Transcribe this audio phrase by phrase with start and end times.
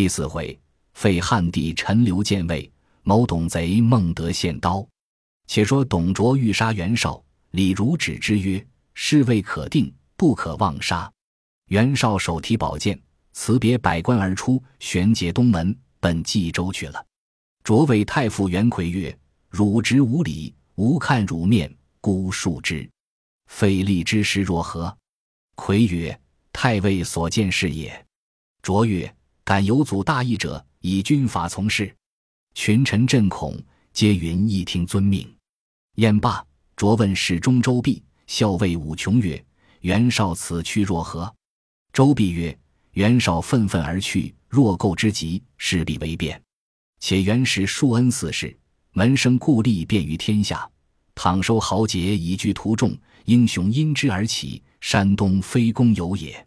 [0.00, 0.58] 第四回，
[0.94, 4.82] 废汉帝陈留建位，谋董贼孟德献刀。
[5.46, 8.66] 且说董卓欲杀袁绍，李儒止之曰
[8.96, 11.12] ：“事未可定，不可妄杀。”
[11.68, 12.98] 袁绍手提宝剑，
[13.32, 17.04] 辞别百官而出，旋解东门，奔冀州去了。
[17.62, 19.14] 卓谓太傅袁奎曰
[19.50, 21.70] ：“汝直无礼，吾看汝面，
[22.00, 22.88] 孤恕之。
[23.48, 24.96] 废立之时若何？”
[25.56, 26.18] 奎曰
[26.54, 28.06] ：“太尉所见是也。”
[28.62, 29.14] 卓曰。
[29.50, 31.92] 敢有阻大义者，以军法从事。
[32.54, 33.60] 群臣震恐，
[33.92, 35.28] 皆云一听遵命。
[35.96, 39.44] 燕罢，卓问侍中周弼、校尉武琼曰
[39.82, 41.34] ：“袁绍此去若何？”
[41.92, 42.56] 周弼曰
[42.94, 46.40] ：“袁绍愤愤而去，若构之急，势必为变。
[47.00, 48.56] 且袁氏庶恩四世，
[48.92, 50.70] 门生故吏便于天下。
[51.16, 56.46] 倘收豪杰以聚图众，英雄因之而起，山东非公有也。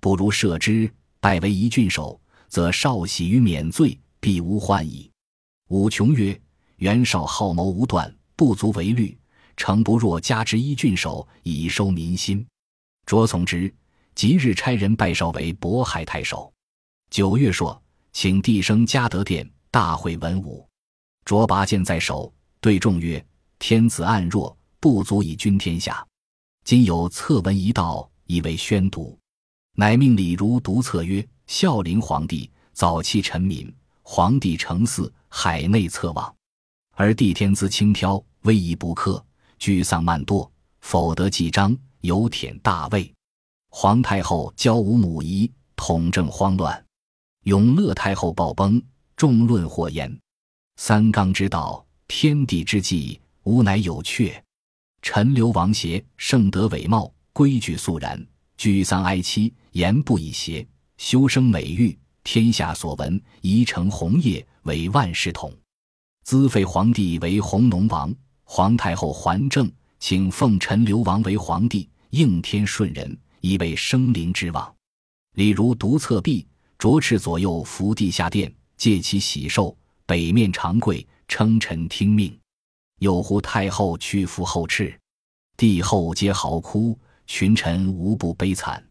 [0.00, 0.88] 不如赦之，
[1.18, 2.16] 拜为一郡守。”
[2.56, 5.10] 则少喜于免罪，必无患矣。
[5.68, 6.40] 武琼曰
[6.80, 9.14] ：“袁绍好谋无断，不足为虑。
[9.58, 12.46] 诚不若加之一郡守，以收民心。”
[13.04, 13.70] 卓从之，
[14.14, 16.50] 即日差人拜绍为渤海太守。
[17.10, 17.78] 九月朔，
[18.14, 20.66] 请帝升嘉德殿，大会文武。
[21.26, 23.22] 卓拔剑在手，对众曰
[23.60, 26.02] ：“天子暗弱，不足以君天下。
[26.64, 29.14] 今有策文一道，以为宣读。”
[29.76, 31.22] 乃命李儒读策曰。
[31.48, 36.36] 孝陵皇帝早期臣民，皇帝承嗣，海内侧望，
[36.90, 39.24] 而帝天资轻佻，威仪不克，
[39.58, 40.46] 沮丧慢惰，
[40.80, 43.10] 否得继章，有忝大位。
[43.70, 46.84] 皇太后骄无母仪，统政慌乱。
[47.44, 48.82] 永乐太后暴崩，
[49.16, 50.14] 众论祸言。
[50.76, 54.38] 三纲之道，天地之纪，吾乃有阙。
[55.00, 58.22] 陈留王协，圣德伟茂，规矩肃然，
[58.58, 60.68] 沮丧哀戚，言不以邪。
[60.98, 65.54] 修生美玉，天下所闻；宜成红叶，为万世统。
[66.24, 74.74] 资废皇帝为弘农王，皇太后还政，请奉陈留王为皇帝，应天顺人，以为生灵之望。
[75.34, 76.44] 李儒独侧壁，
[76.76, 82.36] 着赤左右伏地下殿，借其喜寿，北面长跪，称臣听命。
[82.98, 84.98] 有呼太后屈服后赤，
[85.56, 88.84] 帝后皆嚎哭，群臣无不悲惨。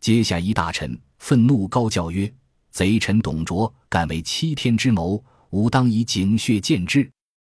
[0.00, 0.98] 阶下一大臣。
[1.18, 2.32] 愤怒高叫曰
[2.70, 7.10] ：“贼臣董卓，敢为欺天之谋，吾当以警血见之！”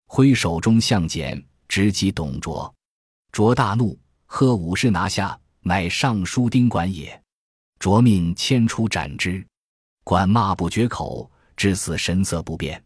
[0.08, 2.74] 挥手中相简，直击董卓。
[3.32, 7.22] 卓大怒，喝武士拿下，乃尚书丁管也。
[7.80, 9.46] 卓命牵出斩之，
[10.04, 12.82] 管骂不绝口，至死神色不变。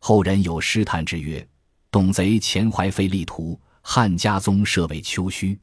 [0.00, 1.46] 后人有诗叹之曰
[1.90, 5.58] ：“董贼前怀废立图，汉家宗设为丘墟。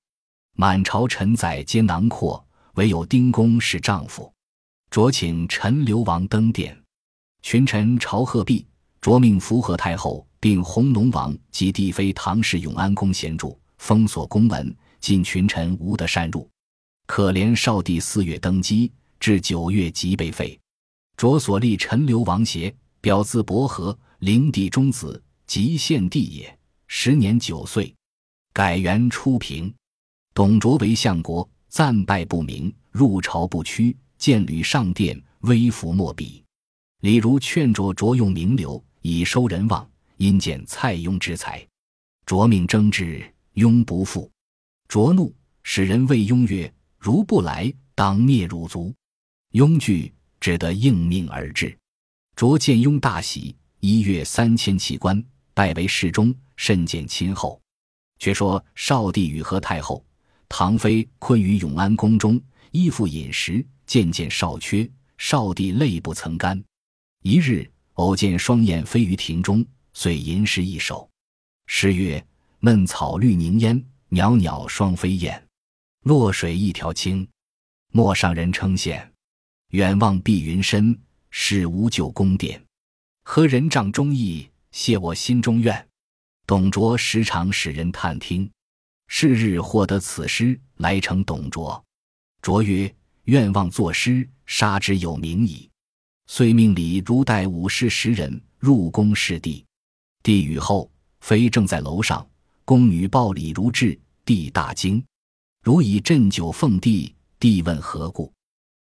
[0.53, 2.45] 满朝臣宰皆囊括，
[2.75, 4.31] 唯有丁公是丈夫。”
[4.97, 6.75] 卓请陈留王登殿，
[7.43, 8.65] 群臣朝贺毕。
[8.99, 16.49] 着命符合太后，并弘农王及帝妃唐氏永安宫闲住，封锁宫门，禁群臣无得擅入。
[17.05, 20.59] 可怜少帝四月登基，至九月即被废。
[21.15, 26.57] 卓所立陈留王协，表字伯和，灵帝中子，即献帝也。
[26.87, 27.93] 时年九岁，
[28.51, 29.71] 改元初平。
[30.33, 33.95] 董卓为相国，暂拜不明，入朝不趋。
[34.17, 36.43] 见吕上殿，微服莫比。
[37.01, 39.87] 李儒劝卓卓用名流，以收人望。
[40.17, 41.63] 因见蔡邕之才，
[42.25, 43.23] 卓命征之，
[43.53, 44.31] 邕不复。
[44.87, 48.91] 卓怒，使人谓邕曰：“如不来，当灭汝族。”
[49.53, 51.77] 邕惧，只得应命而至。
[52.35, 55.23] 卓见邕大喜，一月三千骑官，
[55.53, 57.61] 拜为侍中，甚见亲厚。
[58.17, 60.03] 却说少帝与何太后、
[60.49, 62.41] 唐妃困于永安宫中，
[62.71, 63.63] 依附饮食。
[63.87, 64.87] 渐渐少缺，
[65.17, 66.61] 少帝泪不曾干。
[67.23, 71.09] 一日偶见双燕飞于庭中，遂吟诗一首。
[71.65, 72.23] 诗曰
[72.59, 75.41] ：“嫩草绿凝烟，袅袅双飞燕。
[76.03, 77.27] 落水一条青，
[77.91, 79.03] 陌上人称羡。
[79.69, 80.97] 远望碧云深，
[81.29, 82.61] 是无旧宫殿。
[83.23, 85.87] 何人仗忠义，谢我心中怨？”
[86.45, 88.49] 董卓时常使人探听，
[89.07, 91.81] 是日获得此诗，来呈董卓。
[92.41, 92.93] 卓曰。
[93.27, 95.69] 愿望作诗，杀之有名矣。
[96.27, 99.65] 遂命李儒带武士十人入宫视帝。
[100.23, 100.89] 帝与后
[101.19, 102.25] 妃正在楼上，
[102.63, 105.03] 宫女报李儒至，帝大惊。
[105.61, 108.31] 如以鸩酒奉帝，帝问何故？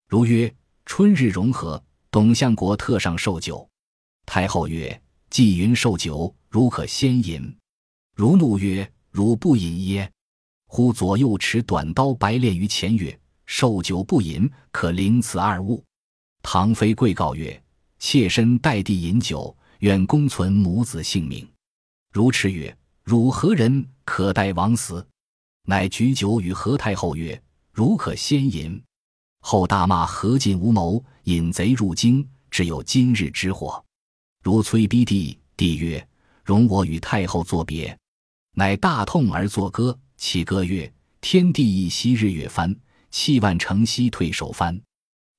[0.08, 0.54] 如曰：
[0.86, 3.68] 春日融合，董相国特上寿酒。
[4.28, 5.02] 太后曰：
[5.32, 7.52] 既云寿酒，如可先饮。
[8.16, 10.12] 如怒曰：汝不饮耶？
[10.68, 13.20] 忽左右持短刀，白练于前曰。
[13.46, 15.84] 受酒不饮，可临此二物。
[16.42, 17.62] 唐妃跪告曰
[18.00, 21.48] ：“妾身代帝饮酒，愿公存母子性命。”
[22.14, 25.06] 如痴曰：“汝何人，可代王死？”
[25.68, 27.42] 乃举酒与何太后曰
[27.74, 28.82] ：“汝可先饮。”
[29.42, 33.84] 后大骂何进无谋，引贼入京，只有今日之祸。
[34.44, 36.08] 如催逼帝，帝曰
[36.44, 37.98] ：“容我与太后作别。”
[38.54, 42.76] 乃大痛而作歌，其歌曰：“天地一夕日月翻，
[43.16, 44.78] 弃万乘兮退守藩。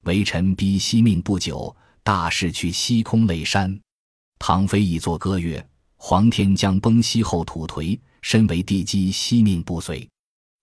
[0.04, 3.78] 微臣逼惜命不久，大势去西空泪山。”
[4.40, 5.62] 唐飞已作歌曰
[5.96, 10.08] ：“皇天将崩兮后土颓，身为地基惜命不遂。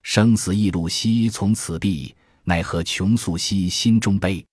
[0.01, 2.15] 生死易路兮从此避。”
[2.45, 4.44] 奈何穷素兮心中悲，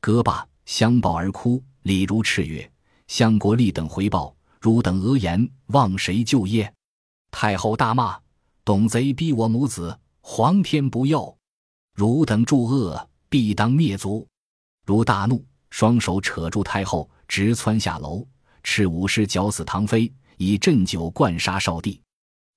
[0.00, 1.60] 歌罢，相抱而哭。
[1.82, 2.70] 李儒叱曰
[3.08, 6.72] ：“相国立等回报，汝等讹言，望谁救业？”
[7.32, 8.20] 太后大骂
[8.64, 11.36] ：“董贼逼我母子，皇天不佑！
[11.94, 14.26] 汝等助恶，必当灭族！”
[14.86, 18.26] 汝大怒，双手扯住太后，直窜下楼，
[18.62, 22.00] 斥武士绞死唐妃，以鸩酒灌杀少帝，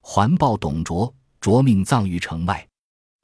[0.01, 2.67] 环抱董卓，卓命葬于城外。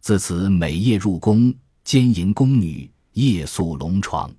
[0.01, 1.53] 自此每夜入宫，
[1.83, 4.33] 奸淫宫女，夜宿龙床，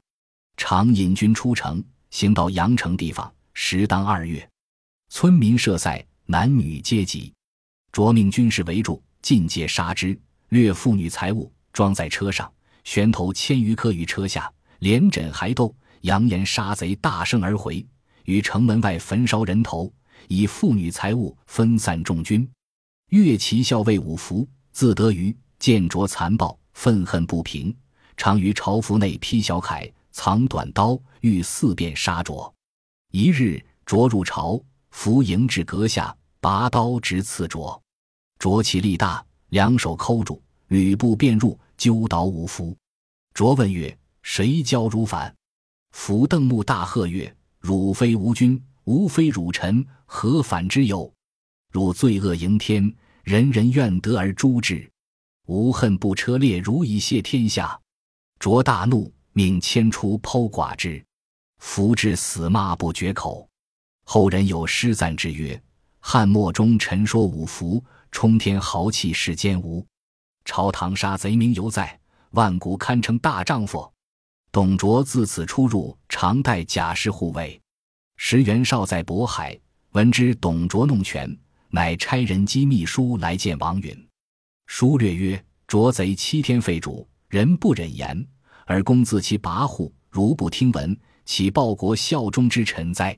[0.57, 4.49] 常引军出城，行到阳城地方，时当二月，
[5.09, 7.33] 村民设赛，男女皆集，
[7.91, 12.53] 着命军士围住，尽皆杀之，掠妇女财物，装在车上，
[12.85, 17.85] 悬头千余颗于车下，连枕还斗，扬言杀贼大胜而回，
[18.25, 19.93] 于城门外焚烧人头，
[20.29, 22.49] 以妇女财物分散众军，
[23.11, 25.37] 越骑校尉五福自得于。
[25.59, 27.73] 见卓残暴，愤恨不平，
[28.17, 32.53] 常于朝服内披小铠，藏短刀，欲四遍杀卓。
[33.13, 34.61] 一日，卓入朝，
[34.91, 37.81] 伏迎至阁下，拔刀直刺卓。
[38.41, 40.43] 卓其力大，两手扣住，
[40.73, 42.75] 吕布便入，揪倒五福。
[43.35, 45.37] 卓问曰：“谁教汝反？”
[45.93, 51.13] 福瞪目大喝曰：“汝非吾君，吾非汝臣，何反之有？
[51.71, 52.91] 汝罪恶盈天，
[53.23, 54.91] 人人愿得而诛之。”
[55.47, 57.79] 无恨不车裂，如以谢天下。
[58.39, 61.05] 卓大怒，命牵出剖剐之。
[61.59, 63.47] 夫至死骂不绝口。
[64.05, 65.63] 后人有诗赞之曰
[66.01, 69.87] ：“汉末中臣说五福，冲天豪气世间无。
[70.45, 71.99] 朝堂杀贼名犹在，
[72.31, 73.91] 万古堪称大丈夫。”
[74.53, 77.59] 董卓自此出入，常带甲士护卫。
[78.17, 79.59] 时袁绍在渤海，
[79.93, 81.35] 闻知董卓弄权，
[81.71, 84.09] 乃差人机秘书来见王允。
[84.67, 88.27] 书略曰：“卓贼七天废主，人不忍言，
[88.67, 90.95] 而公自其跋扈，如不听闻，
[91.25, 93.17] 岂报国效忠之臣哉？”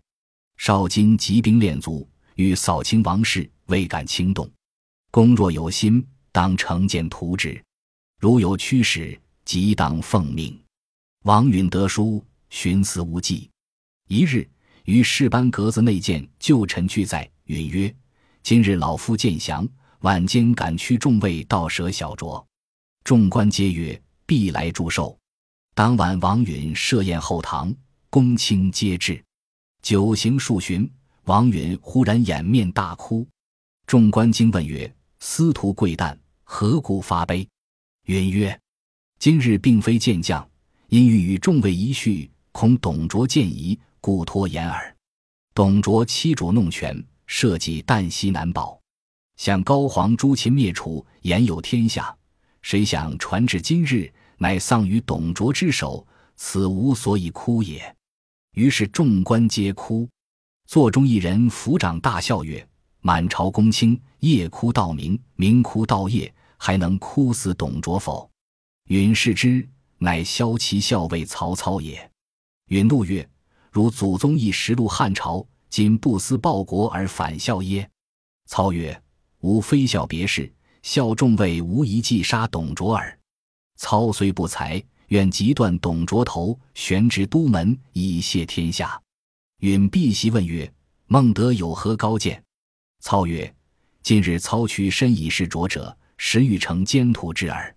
[0.57, 4.49] 少今集兵练卒，欲扫清王室，未敢轻动。
[5.11, 7.63] 公若有心，当惩谏图之；
[8.19, 10.61] 如有驱使，即当奉命。
[11.23, 12.21] 王允得书，
[12.51, 13.49] 寻思无计。
[14.09, 14.45] 一日，
[14.83, 17.95] 于士班阁子内见旧臣俱在，允曰
[18.43, 19.65] ：“今日老夫见降。”
[20.03, 22.45] 晚间赶驱众位到舍小酌，
[23.05, 25.17] 众官皆曰：“必来祝寿。”
[25.73, 27.73] 当晚，王允设宴后堂，
[28.11, 29.25] 公卿皆至。
[29.83, 30.91] 酒行数巡，
[31.27, 33.25] 王允忽然掩面大哭。
[33.87, 36.19] 众官惊问曰：“司徒贵旦，
[36.57, 37.45] 何故发悲？”
[38.07, 38.57] 云曰
[39.19, 40.49] ：“今日并非见将，
[40.87, 44.97] 因欲与众位一叙，恐董卓见疑，故拖延耳。
[45.53, 48.81] 董卓欺主弄权，社稷旦夕难保。”
[49.37, 52.17] 想高皇诛秦灭楚，言有天下。
[52.63, 54.09] 谁想传至今日，
[54.39, 56.07] 乃丧于董卓之手，
[56.37, 57.97] 此无所以哭也。
[58.53, 60.09] 于是众官皆哭。
[60.69, 62.65] 座中一人抚掌大笑曰
[63.03, 66.33] ：“满朝公卿夜哭到明，明哭到夜，
[66.65, 68.31] 还能哭死董卓否？”
[68.89, 69.69] 允视之，
[69.99, 72.11] 乃骁骑校尉曹操也。
[72.69, 73.29] 允怒曰
[73.71, 77.91] ：“如祖宗一时入汉朝，今不思报国而反效耶？”
[78.49, 78.99] 操曰。
[79.41, 83.19] 吾非笑别事，笑众位无一计杀董卓耳。
[83.77, 88.99] 操虽不才，愿即断董卓头，悬至都门，以谢天下。
[89.59, 90.73] 允避席问曰
[91.09, 92.43] ：“孟德有何高见？”
[93.05, 93.55] 操曰
[94.03, 97.75] ：“今日操屈身以示卓者，实欲成奸徒之耳。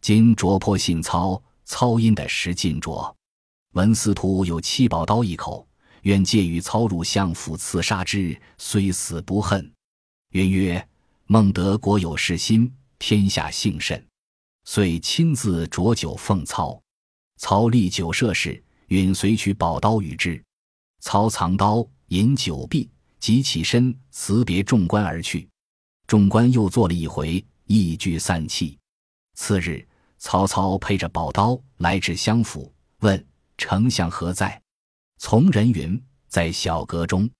[0.00, 3.16] 今卓破信操，操因的石尽卓。
[3.72, 5.66] 闻司徒有七宝刀一口，
[6.02, 9.72] 愿借与操入相府刺杀之，虽死不恨。”
[10.30, 10.88] 云曰。
[11.26, 14.06] 孟德国有事心，天下幸甚，
[14.64, 16.78] 遂亲自酌酒奉操。
[17.38, 20.42] 操立酒设事，允随取宝刀与之。
[21.00, 25.48] 操藏刀，饮酒毕，即起身辞别众官而去。
[26.06, 28.78] 众官又坐了一回，一聚散气。
[29.34, 29.88] 次日，
[30.18, 33.26] 曹操配着宝刀来至相府，问
[33.56, 34.60] 丞相何在。
[35.16, 35.98] 从人云
[36.28, 37.30] 在小阁中，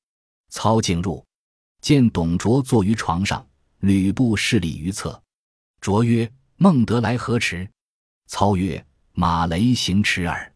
[0.48, 1.22] 操进入，
[1.82, 3.46] 见董卓坐于床上，
[3.80, 5.22] 吕布侍立于侧。
[5.82, 7.68] 卓曰：“孟德来何迟？”
[8.26, 10.50] 操曰：“马雷行迟耳。”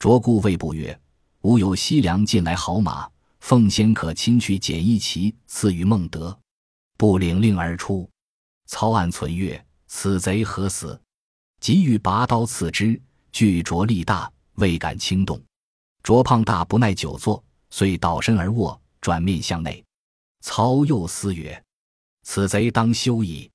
[0.00, 0.98] 卓故谓布曰
[1.42, 3.06] ：“吾有西凉进来好马，
[3.40, 6.36] 奉先可亲去解一骑，赐予孟德。”
[6.96, 8.09] 布领令而出。
[8.70, 10.98] 操暗存曰：“此贼何死？”
[11.60, 12.98] 即欲拔刀刺之，
[13.32, 15.42] 惧卓力大，未敢轻动。
[16.04, 19.84] 卓胖大不耐久坐，遂倒身而卧，转面向内。
[20.42, 21.60] 操又思曰
[22.22, 23.50] ：“此贼当休矣。”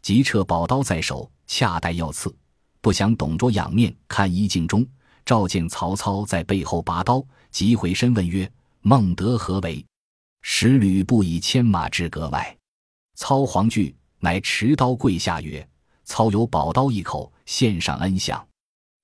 [0.00, 2.34] 即撤宝刀在手，恰待要刺，
[2.80, 4.84] 不想董卓仰面看衣镜中，
[5.26, 9.84] 照见曹操在背后拔刀，即回身问曰：“孟德何为？”
[10.40, 12.56] 使吕布以牵马至阁外。
[13.14, 13.94] 操惶惧，
[14.24, 15.68] 乃持刀跪下曰
[16.06, 18.42] ：“操有宝刀一口，献上恩相。”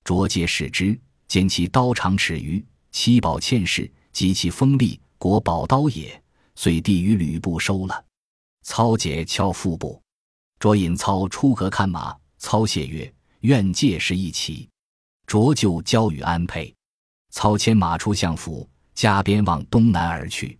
[0.03, 2.65] 卓皆视之，见其刀长尺余。
[2.91, 6.21] 七宝嵌饰，及其锋利，国宝刀也，
[6.55, 8.03] 遂递与吕布收了。
[8.63, 10.01] 操解敲腹部，
[10.57, 12.17] 卓引操出阁看马。
[12.39, 14.67] 操谢曰：“愿借势一骑。”
[15.27, 16.73] 卓就交与安沛。
[17.29, 20.57] 操牵马出相府，加鞭往东南而去。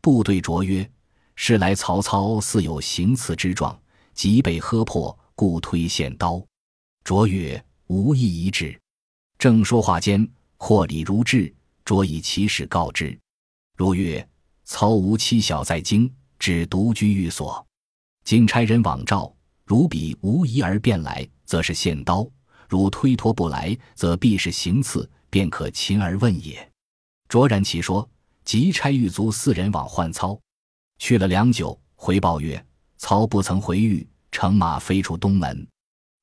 [0.00, 0.88] 部队卓曰
[1.34, 3.76] ：“是来曹操似有行刺之状，
[4.16, 6.44] 即被喝破，故推献刀。”
[7.04, 8.76] 卓曰：“无意一至。”
[9.38, 11.54] 正说话间，或礼如至。
[11.84, 13.16] 卓以其事告之，
[13.76, 14.28] 如曰
[14.64, 17.64] ：“操无妻小在京，只独居寓所。
[18.24, 19.32] 今差人往召，
[19.64, 22.28] 如彼无疑而便来，则是献刀；
[22.68, 26.68] 如推脱不来，则必是行刺，便可擒而问也。”
[27.30, 28.10] 卓然其说，
[28.44, 30.36] 即差狱卒四人往唤操。
[30.98, 32.66] 去了良久，回报曰
[32.98, 35.66] ：“操不曾回狱，乘马飞出东门。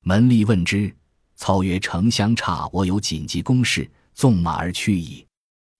[0.01, 0.93] 门吏问之，
[1.35, 5.25] 操曰：‘丞相差我有紧急公事，纵马而去矣。’”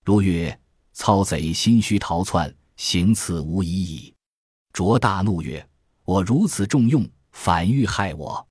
[0.06, 0.58] 如曰
[0.94, 4.14] ：“操贼心虚逃窜，行刺无疑矣。”
[4.74, 5.66] 卓大怒曰
[6.06, 8.46] ：“我如此重用，反欲害我。”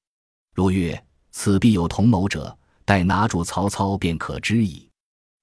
[0.54, 4.88] 如曰：“此必有同谋者，待拿住曹操，便可知矣。”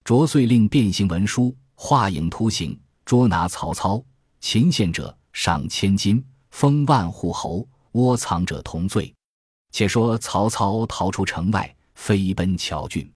[0.05, 4.03] 卓遂令变形文书，画影图形，捉拿曹操。
[4.39, 9.13] 擒献者赏千金，封万户侯；窝藏者同罪。
[9.71, 13.11] 且说曹操逃出城外，飞奔谯郡，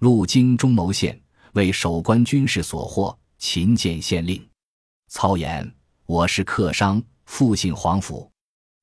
[0.00, 1.20] 路经中牟县。
[1.54, 4.46] 为守关军士所获，擒见县令。
[5.08, 5.74] 操言
[6.06, 8.30] ：“我是客商，复姓黄甫。”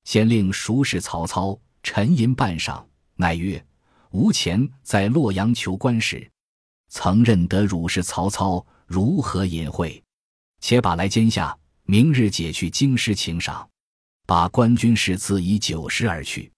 [0.03, 2.83] 县令熟识曹操，沉吟半晌，
[3.15, 3.63] 乃曰
[4.11, 6.29] ：“吾前在洛阳求官时，
[6.89, 10.03] 曾认得汝是曹操，如何隐晦？
[10.59, 13.69] 且把来监下，明日解去京师请赏。”
[14.25, 16.51] 把官军士自以九十而去。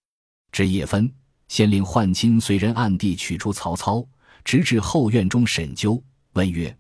[0.52, 1.14] 至夜分，
[1.48, 4.08] 县令唤亲随人暗地取出曹操。
[4.46, 6.74] 直至后院中审究，问曰：“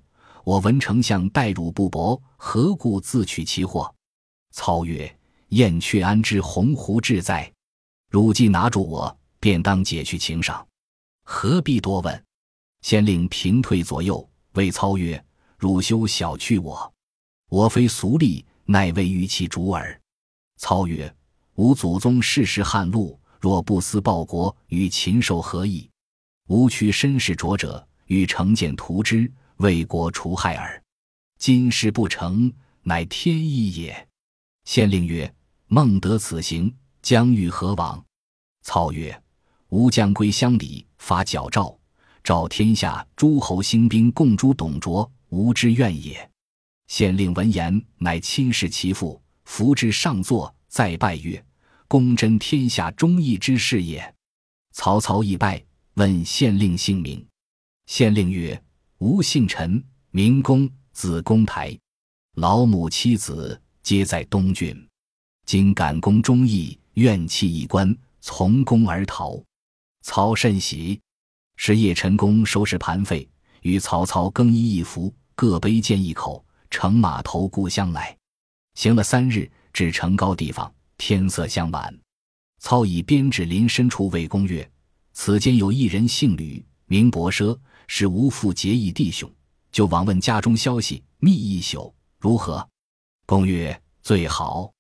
[0.46, 3.94] 我闻丞相待汝不薄，何故自取其祸？”
[4.56, 5.13] 操曰
[5.50, 7.51] ：“燕雀安知鸿鹄志在？
[8.10, 10.65] 汝既拿住我，便当解去请赏，
[11.25, 12.24] 何必多问？”
[12.82, 15.22] 县令平退左右，谓操曰
[15.60, 16.94] ：“汝休小觑我，
[17.50, 20.00] 我非俗吏，乃为欲其主耳。”
[20.57, 21.13] 操曰
[21.55, 25.89] ：“吾祖宗世时汉禄，若不思报国，与禽兽何异？”
[26.47, 30.81] 吾屈身世浊者，欲成见图之，为国除害耳。
[31.37, 32.51] 今事不成，
[32.83, 34.07] 乃天意也。
[34.65, 35.31] 县令曰
[35.67, 38.03] ：“孟德此行，将欲何往？”
[38.63, 39.21] 操曰
[39.69, 41.77] ：“吾将归乡里，发矫诏，
[42.23, 46.29] 召天下诸侯兴兵，共诛董卓，吾之愿也。”
[46.87, 51.43] 县令闻言，乃亲视其父，扶至上座，再拜曰
[51.87, 54.13] ：“公真天下忠义之士也。”
[54.75, 55.63] 曹操亦拜。
[55.93, 57.25] 问县令姓名，
[57.87, 58.61] 县令曰
[58.99, 61.75] ：“吾姓陈，名公，字公台，
[62.35, 64.87] 老母妻子皆在东郡。
[65.45, 69.41] 今感公忠义，愿弃一官，从公而逃。”
[70.03, 70.99] 操甚喜。
[71.55, 73.27] 是夜，陈公收拾盘费，
[73.61, 78.16] 与曹操更衣一服，各背剑一口，乘马投故乡来。
[78.77, 82.00] 行了三日，至城高地方，天色将晚。
[82.60, 84.69] 操以鞭指临深处，谓公曰。
[85.13, 87.57] 此间有一人姓吕，名伯奢，
[87.88, 89.27] 是吴父结义弟兄，
[89.72, 92.69] 就往问家中消息，密一宿，如何？
[93.25, 94.72] 公曰：最好。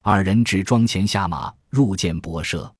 [0.00, 2.72] 二人只庄前下马，入见伯奢。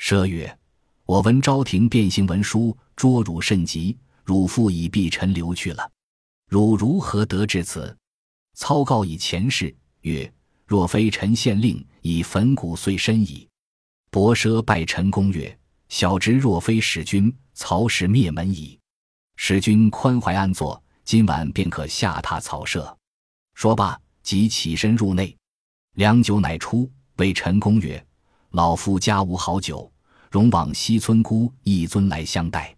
[0.00, 0.58] 奢曰：
[1.04, 5.88] 我闻昭廷变行文书，捉汝甚急，汝父已避陈留去了，
[6.48, 7.96] 汝如何得至此？
[8.54, 10.32] 操告以前事，曰：
[10.66, 13.48] 若非陈县令，已粉骨碎身矣。
[14.10, 15.58] 伯奢拜陈公曰。
[15.88, 18.78] 小侄若非使君，曹氏灭门矣。
[19.36, 22.94] 使君宽怀安坐，今晚便可下榻草舍。”
[23.56, 25.34] 说罢，即起身入内。
[25.94, 28.06] 良久乃出，谓陈公曰
[28.52, 29.90] ：“老夫家无好酒，
[30.30, 32.76] 容往西村姑一尊来相待。”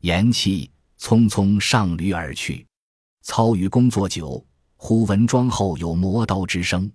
[0.00, 0.66] 言讫，
[0.98, 2.66] 匆匆上驴而去。
[3.20, 4.42] 操与公作酒，
[4.76, 6.90] 忽闻庄后有磨刀之声。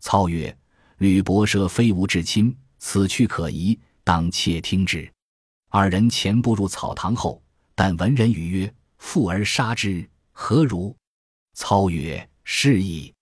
[0.00, 0.56] 操曰
[0.98, 5.10] ：“吕伯奢非吾至亲，此去可疑，当且听之。”
[5.70, 7.42] 二人前步入草堂后，
[7.74, 10.94] 但闻人语曰：“负而杀之，何如？”
[11.56, 13.12] 操曰：“是矣。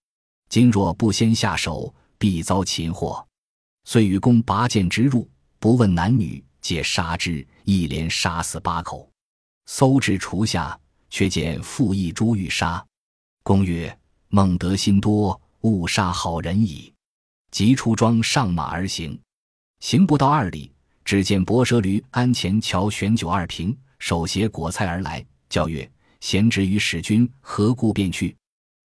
[0.49, 3.27] 今若不先下手，必遭擒获。”
[3.85, 5.29] 遂与公拔剑直入，
[5.59, 9.11] 不问男女，皆杀之，一连杀死八口。
[9.67, 10.79] 搜至厨下，
[11.09, 12.85] 却见负一株玉杀。
[13.43, 16.93] 公曰：“孟德心多，误杀好人矣。”
[17.51, 19.21] 即出庄上马而行，
[19.81, 20.73] 行不到二里。
[21.05, 28.37] 只见伯奢驴鞍前桥悬酒二瓶，手携果菜而来，叫曰：“贤侄与使君何故便去？”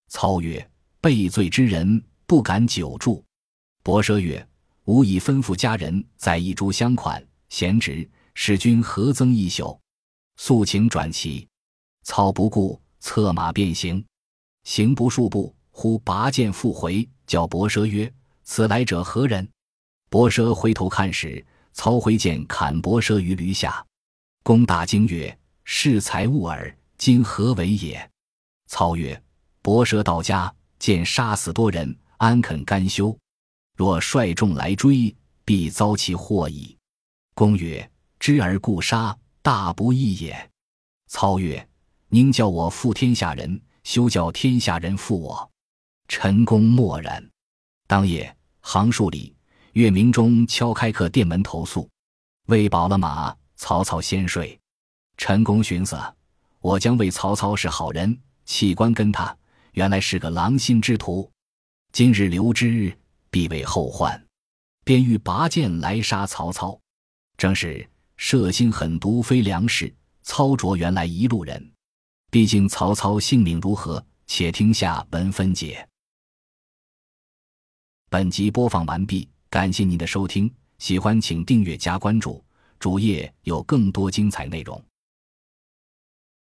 [0.10, 0.68] 操曰
[1.00, 3.24] ：“被罪之人不敢久住。”
[3.84, 4.46] 伯奢曰
[4.86, 9.80] ：“吾已吩咐家人在一株相款，贤侄使君何增一宿？”
[10.38, 11.48] 速请转骑。
[12.04, 14.04] 操不顾，策马便行。
[14.68, 19.48] 行不数步，忽拔剑复回，叫伯奢曰：“此来者何人？”
[20.12, 21.44] 伯奢回头看时。
[21.72, 23.86] 操挥剑砍伯奢于驴下，
[24.44, 28.12] 公大惊曰：“是才物耳，今何为也？”
[28.68, 29.24] 操曰
[29.62, 33.18] ：“伯奢到家，见杀死多人，安肯甘休？
[33.78, 36.76] 若率众来追，必遭其祸矣。”
[37.36, 40.52] 公曰：“知而故杀，大不义也。”
[41.08, 41.70] 操曰
[42.10, 45.50] ：“宁叫我负天下人，休叫天下人负我。”
[46.10, 47.26] 陈公默然。
[47.88, 49.34] 当夜，行数里。
[49.72, 51.88] 月明中敲开客店门投宿，
[52.48, 54.60] 喂饱了马，曹操先睡。
[55.16, 55.98] 陈宫寻思：
[56.60, 59.38] 我将为曹操是好人，弃官跟他，
[59.72, 61.32] 原来是个狼心之徒。
[61.94, 62.94] 今日留之，
[63.30, 64.22] 必为后患。
[64.84, 66.78] 便欲拔剑来杀曹操。
[67.38, 69.96] 正是射心狠毒，非良士。
[70.24, 71.72] 操卓原来一路人。
[72.38, 74.06] 毕竟曹操性命如何？
[74.28, 75.90] 且听下文分解。
[78.12, 79.28] 本集播放完毕。
[79.50, 82.46] 感谢您的收听，喜欢请订阅加关注，
[82.78, 84.80] 主页有更多精彩内容。